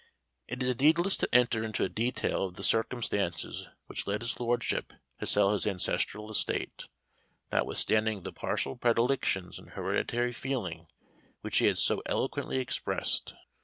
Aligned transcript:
It 0.47 0.63
is 0.63 0.79
needless 0.79 1.15
to 1.17 1.29
enter 1.31 1.63
into 1.63 1.83
a 1.83 1.87
detail 1.87 2.45
of 2.45 2.55
the 2.55 2.63
circumstances 2.63 3.69
which 3.85 4.07
led 4.07 4.21
his 4.21 4.39
Lordship 4.39 4.93
to 5.19 5.27
sell 5.27 5.53
his 5.53 5.67
ancestral 5.67 6.31
estate, 6.31 6.87
notwithstanding 7.51 8.23
the 8.23 8.33
partial 8.33 8.75
predilections 8.75 9.59
and 9.59 9.69
hereditary 9.73 10.31
feeling 10.33 10.87
which 11.41 11.59
he 11.59 11.67
had 11.67 11.77
so 11.77 12.01
eloquently 12.07 12.57
expressed. 12.57 13.35